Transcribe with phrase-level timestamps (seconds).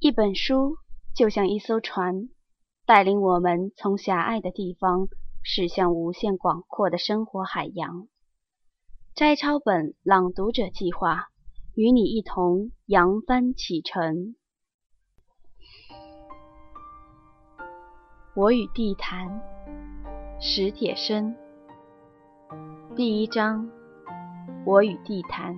[0.00, 0.76] 一本书
[1.12, 2.28] 就像一艘船，
[2.86, 5.08] 带领我们从狭隘的地方
[5.42, 8.06] 驶向无限广阔的生活海洋。
[9.16, 11.30] 摘抄本朗读者计划
[11.74, 14.36] 与你一同扬帆启程。
[18.36, 19.42] 我与地坛，
[20.40, 21.34] 史铁生。
[22.94, 23.68] 第一章，
[24.64, 25.56] 我与地坛。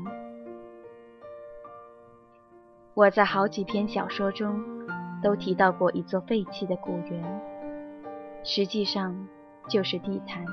[2.94, 4.60] 我在好几篇小说中
[5.22, 7.40] 都提到过一座废弃的古园，
[8.42, 9.28] 实际上
[9.68, 10.44] 就是地坛。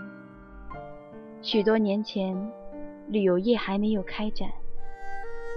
[1.41, 2.35] 许多年前，
[3.07, 4.47] 旅游业还没有开展，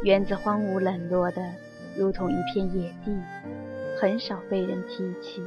[0.05, 1.43] 园子荒芜冷落的
[1.95, 3.15] 如同一片野地，
[4.01, 5.43] 很少被人提起。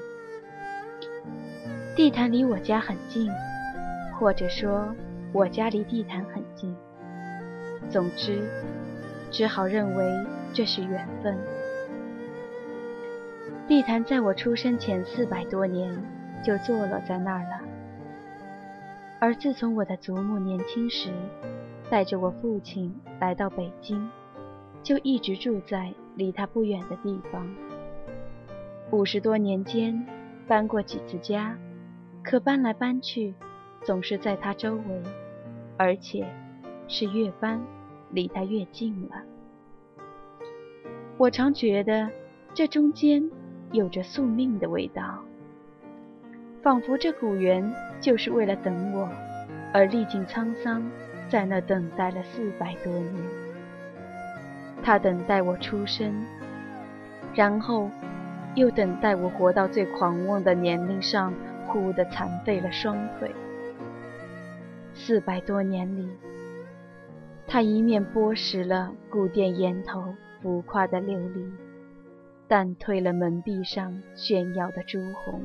[1.96, 3.28] 地坛离我家很近，
[4.20, 4.94] 或者说
[5.34, 6.76] 我家离地坛很近。
[7.90, 8.48] 总之，
[9.32, 10.06] 只好认为。
[10.54, 11.38] 这是缘分。
[13.68, 15.98] 地坛在我出生前四百多年
[16.44, 17.62] 就坐落在那儿了，
[19.20, 21.10] 而自从我的祖母年轻时
[21.90, 24.10] 带着我父亲来到北京，
[24.84, 27.50] 就一直住在离他不远的地方。
[28.92, 30.06] 五十多年间
[30.46, 31.58] 搬过几次家，
[32.22, 33.34] 可搬来搬去
[33.82, 35.02] 总是在他周围，
[35.78, 36.28] 而且
[36.88, 37.60] 是越搬
[38.12, 39.16] 离他越近了。
[41.18, 42.10] 我常觉得
[42.54, 43.24] 这中间
[43.72, 45.20] 有着宿命的味道，
[46.62, 49.08] 仿佛这古园就是为了等我
[49.72, 50.84] 而历尽沧桑，
[51.30, 53.16] 在那等待了四百多年。
[54.82, 56.26] 他等待我出生，
[57.34, 57.90] 然后
[58.56, 61.34] 又等待我活到最狂妄的年龄上，
[61.68, 63.32] 忽地残废了双腿。
[64.96, 66.10] 四百多年里，
[67.48, 70.14] 他一面剥蚀了古殿檐头。
[70.44, 71.50] 浮夸的琉璃，
[72.50, 75.42] 淡褪了门壁上炫耀的朱红，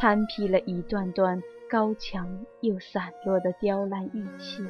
[0.00, 4.66] 攀披了一段段高墙又散落的雕栏玉砌。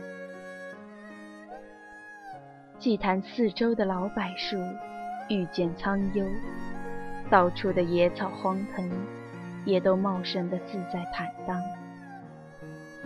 [2.79, 4.59] 祭坛四周的老柏树
[5.31, 6.27] 遇见苍幽，
[7.31, 8.91] 到处的野草荒藤
[9.65, 11.59] 也都茂盛的自在坦荡。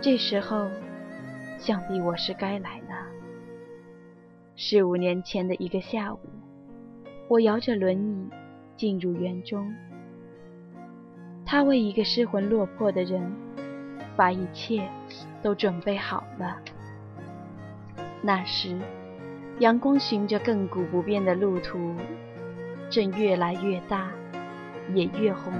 [0.01, 0.67] 这时候，
[1.57, 3.06] 想必我是该来了。
[4.59, 6.19] 十五年前的一个下午，
[7.27, 8.27] 我摇着轮椅
[8.75, 9.71] 进入园中。
[11.45, 13.31] 他为一个失魂落魄的人，
[14.15, 14.89] 把一切
[15.43, 16.57] 都准备好了。
[18.23, 18.75] 那时，
[19.59, 21.93] 阳光循着亘古不变的路途，
[22.89, 24.09] 正越来越大，
[24.91, 25.53] 也越红。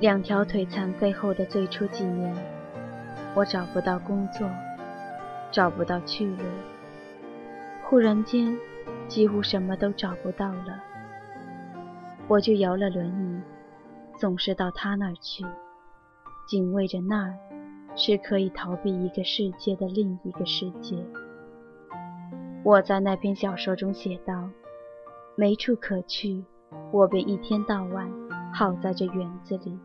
[0.00, 2.34] 两条腿残废后的最初几年，
[3.34, 4.48] 我找不到工作，
[5.52, 6.42] 找不到去路。
[7.84, 8.56] 忽然间，
[9.08, 10.82] 几乎什么都找不到了，
[12.28, 13.42] 我就摇了轮椅，
[14.16, 15.44] 总是到他那儿去，
[16.48, 17.34] 警卫着那儿
[17.94, 20.96] 是可以逃避一个世界的另一个世界。
[22.62, 24.48] 我在那篇小说中写道：
[25.36, 26.42] 没处可去，
[26.90, 28.10] 我便一天到晚
[28.52, 29.78] 耗在这园子里。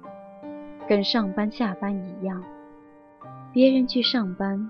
[0.88, 2.44] 跟上班下班一样，
[3.52, 4.70] 别人去上班，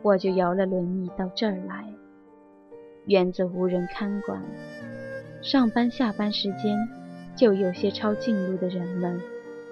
[0.00, 1.84] 我就摇了轮椅到这儿来。
[3.06, 4.40] 园子无人看管，
[5.42, 6.76] 上班下班时间
[7.34, 9.20] 就有些抄近路的人们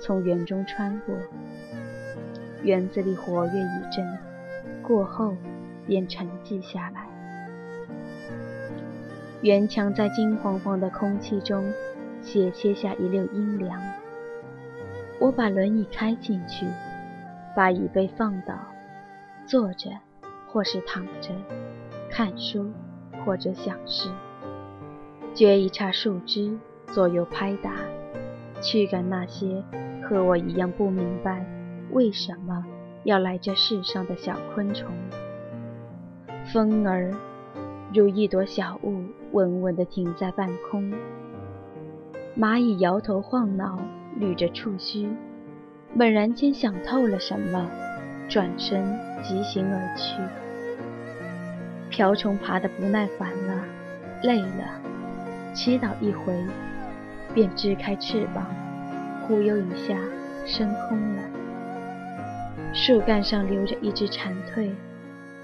[0.00, 1.14] 从园中穿过。
[2.64, 4.18] 园子里活跃一阵，
[4.82, 5.36] 过后
[5.86, 7.06] 便沉寂下来。
[9.42, 11.72] 园墙在金黄黄的空气中
[12.20, 13.80] 斜切下一溜阴凉。
[15.20, 16.66] 我把轮椅开进去，
[17.56, 18.54] 把椅背放倒，
[19.46, 19.90] 坐着
[20.46, 21.30] 或是躺着，
[22.10, 22.70] 看书
[23.24, 24.08] 或者想事，
[25.34, 26.56] 撅一叉树枝
[26.86, 27.72] 左右拍打，
[28.60, 29.62] 驱赶那些
[30.02, 31.44] 和我一样不明白
[31.90, 32.64] 为什么
[33.04, 34.88] 要来这世上的小昆虫。
[36.52, 37.12] 风儿
[37.92, 39.02] 如一朵小雾，
[39.32, 40.92] 稳稳地停在半空。
[42.38, 43.78] 蚂蚁摇头晃脑。
[44.20, 45.08] 捋着触须，
[45.94, 47.70] 猛然间想透了什么，
[48.28, 48.82] 转身
[49.22, 50.20] 疾行而去。
[51.88, 53.62] 瓢虫爬得不耐烦了，
[54.24, 54.82] 累了，
[55.54, 56.34] 祈祷一回，
[57.32, 58.44] 便支开翅膀，
[59.22, 59.96] 忽悠一下
[60.44, 61.22] 升空了。
[62.74, 64.72] 树干上留着一只蝉蜕，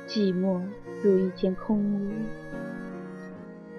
[0.08, 0.60] 寂寞
[1.04, 2.10] 如一间空屋。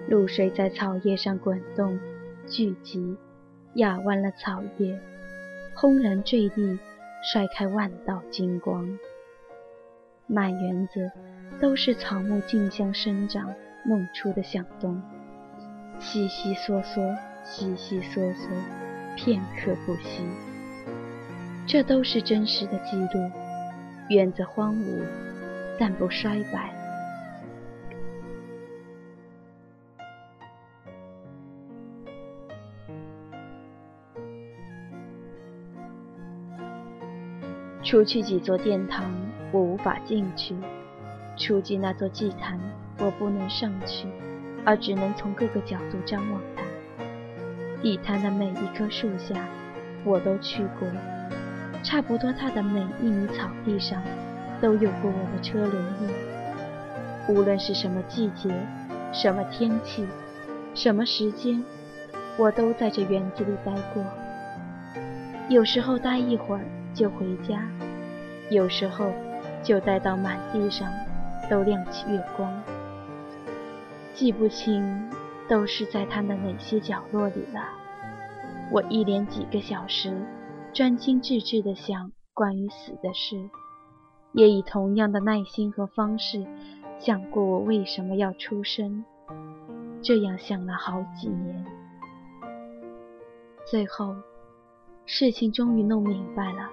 [0.08, 1.98] 露水在草叶上滚动，
[2.48, 3.16] 聚集，
[3.74, 4.98] 压弯了草叶，
[5.74, 6.78] 轰然坠地，
[7.22, 8.86] 甩开万道金光。
[10.28, 11.10] 满园子
[11.60, 13.52] 都是草木竞相生长
[13.84, 15.02] 弄出的响动，
[15.98, 18.48] 悉悉嗦嗦，悉悉嗦嗦，
[19.16, 20.22] 片刻不息。
[21.66, 23.30] 这都是真实的记录。
[24.08, 25.02] 园子荒芜，
[25.80, 26.75] 但不衰败。
[37.86, 39.04] 除去几座殿堂，
[39.52, 40.56] 我无法进去；
[41.36, 42.58] 除去那座祭坛，
[42.98, 44.08] 我不能上去，
[44.64, 46.64] 而只能从各个角度张望它。
[47.80, 49.36] 地坛的每一棵树下，
[50.02, 50.88] 我都去过；
[51.84, 54.02] 差不多它的每一米草地上，
[54.60, 56.10] 都有过我的车轮印。
[57.28, 58.52] 无论是什么季节、
[59.12, 60.04] 什么天气、
[60.74, 61.62] 什么时间，
[62.36, 64.04] 我都在这园子里待过。
[65.48, 66.64] 有时候待一会儿
[66.96, 67.68] 就回家。
[68.50, 69.12] 有时候
[69.62, 70.90] 就待到满地上
[71.50, 72.62] 都亮起月光，
[74.14, 75.08] 记不清
[75.48, 77.60] 都是在他的哪些角落里了。
[78.72, 80.16] 我一连几个小时
[80.72, 83.36] 专心致志地想关于死的事，
[84.32, 86.44] 也以同样的耐心和方式
[86.98, 89.04] 想过我为什么要出生。
[90.02, 91.64] 这样想了好几年，
[93.64, 94.14] 最后
[95.08, 96.68] 事情终于弄明白了。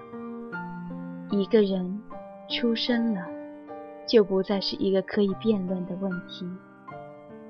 [1.30, 2.02] 一个人
[2.50, 3.24] 出生了，
[4.08, 6.44] 就不再是一个可以辩论的问题，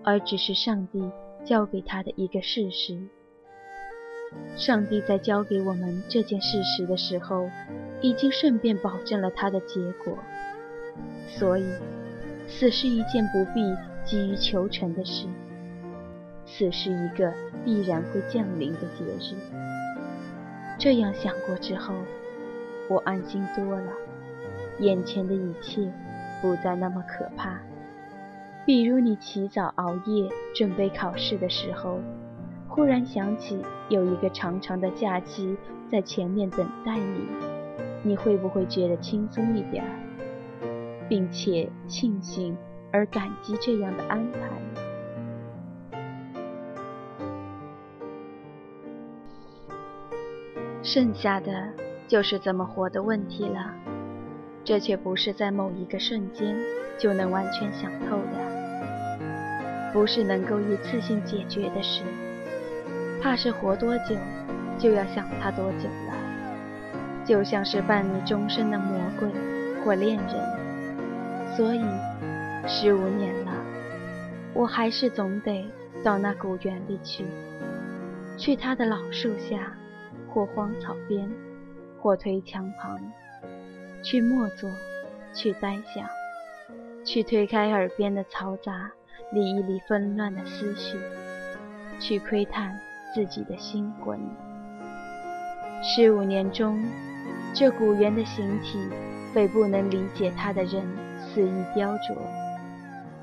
[0.03, 1.11] 而只是上帝
[1.43, 2.99] 交给他的一个事实。
[4.57, 7.49] 上帝在交给我们这件事实的时候，
[8.03, 10.19] 已经顺便保证了他的结果。
[11.27, 11.65] 所以，
[12.47, 15.27] 死是一件不必急于求成的事，
[16.45, 17.33] 死是一个
[17.65, 19.35] 必然会降临的节日。
[20.79, 21.95] 这样想过之后。
[22.87, 23.93] 我安心多了，
[24.79, 25.91] 眼前的一切
[26.43, 27.59] 不再那么可怕。
[28.67, 31.99] 比如你起早熬夜准备考试的时候，
[32.69, 35.57] 忽然想起有一个长长的假期
[35.91, 37.27] 在前面等待你，
[38.03, 39.89] 你会不会觉得轻松一点儿，
[41.09, 42.55] 并且庆幸
[42.93, 44.84] 而感激这样的安排？
[50.85, 51.51] 剩下的。
[52.07, 53.75] 就是怎么活的问题了，
[54.63, 56.55] 这却不是在某一个瞬间
[56.99, 62.03] 就能完全想透的，不是能够一次性解决的事。
[63.23, 64.15] 怕是活多久，
[64.79, 67.25] 就要想他多久了。
[67.25, 69.31] 就像是伴你终身的魔鬼
[69.83, 71.83] 或恋人，所以
[72.69, 73.53] 十五年了，
[74.53, 75.65] 我还是总得
[76.05, 77.25] 到那古园里去，
[78.37, 79.75] 去他的老树下
[80.35, 81.31] 或荒草边。
[82.03, 83.01] 或推墙旁，
[84.03, 84.71] 去默坐，
[85.33, 86.07] 去呆想，
[87.03, 88.93] 去推开耳边的嘈杂，
[89.33, 90.99] 理一理纷乱的思绪，
[91.99, 92.79] 去窥探
[93.15, 94.21] 自己的心魂。
[95.83, 96.79] 十五年中，
[97.55, 98.79] 这古猿的形体
[99.33, 100.87] 被不能理解它的人
[101.19, 102.15] 肆意雕琢。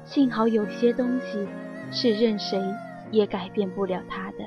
[0.05, 1.47] 幸好有些东西
[1.91, 2.59] 是任谁
[3.11, 4.39] 也改变不了它的，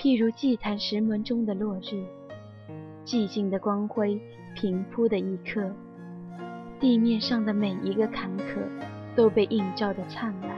[0.00, 2.06] 譬如祭坛石门中的落日。
[3.04, 4.20] 寂静的光辉
[4.54, 5.72] 平铺的一刻，
[6.78, 8.60] 地面上的每一个坎坷
[9.16, 10.50] 都被映照得灿烂。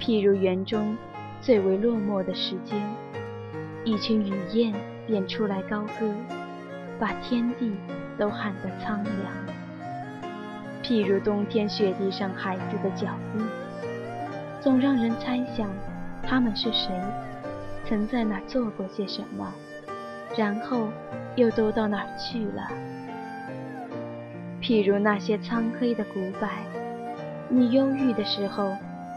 [0.00, 0.96] 譬如园中
[1.42, 2.80] 最为落寞的时间，
[3.84, 4.72] 一群雨燕
[5.06, 6.10] 便出来高歌，
[6.98, 7.72] 把天地
[8.16, 9.32] 都喊得苍凉。
[10.82, 13.44] 譬如冬天雪地上孩子的脚印，
[14.62, 15.68] 总让人猜想
[16.22, 16.94] 他们是谁，
[17.92, 19.52] 曾在哪做过些什么。
[20.34, 20.88] 然后
[21.36, 22.66] 又都到哪儿去了？
[24.62, 26.48] 譬如那些苍黑的古柏，
[27.50, 28.72] 你忧郁的时候，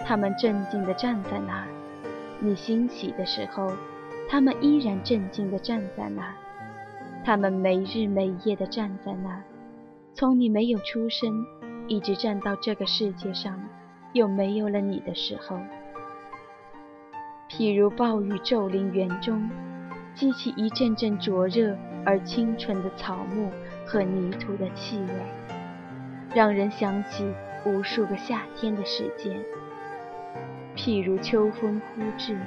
[0.05, 1.67] 他们镇静地站在那儿；
[2.41, 3.71] 你欣喜的时候，
[4.27, 6.33] 他们依然镇静地站在那儿。
[7.23, 9.41] 他们没日没夜地站在那儿，
[10.13, 11.45] 从你没有出生，
[11.87, 13.57] 一直站到这个世界上
[14.11, 15.57] 又没有了你的时候。
[17.49, 19.49] 譬如暴雨骤临园中。
[20.15, 23.51] 激起一阵阵灼热而清纯的草木
[23.85, 25.13] 和泥土的气味，
[26.33, 27.29] 让人想起
[27.65, 29.37] 无数个夏天的时间。
[30.73, 32.37] 譬如秋风忽至，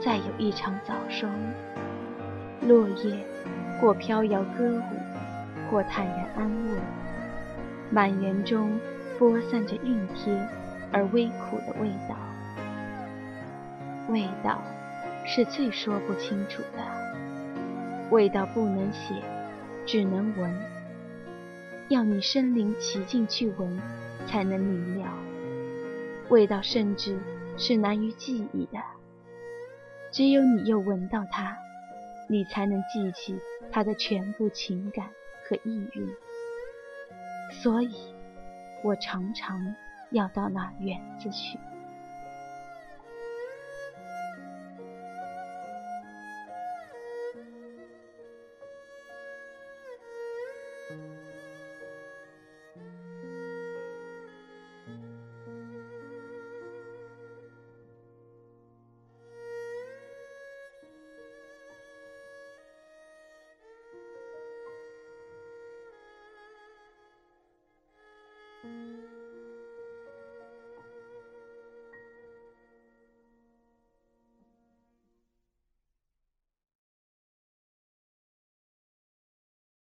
[0.00, 1.30] 再有一场早霜，
[2.62, 3.24] 落叶
[3.80, 6.76] 或飘摇歌舞，或坦然安卧，
[7.88, 8.80] 满园中
[9.16, 10.48] 播散着熨帖
[10.90, 12.27] 而微苦的味道。
[14.08, 14.62] 味道
[15.26, 19.14] 是最说不清楚的，味道不能写，
[19.84, 20.50] 只能闻。
[21.90, 23.80] 要你身临其境去闻，
[24.26, 25.12] 才能明了。
[26.30, 27.18] 味道甚至
[27.56, 28.78] 是难于记忆的，
[30.10, 31.56] 只有你又闻到它，
[32.28, 33.38] 你才能记起
[33.70, 35.06] 它的全部情感
[35.48, 36.08] 和意蕴。
[37.50, 38.14] 所以，
[38.82, 39.74] 我常常
[40.10, 41.58] 要到那园子去。